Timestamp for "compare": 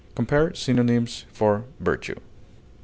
0.15-0.55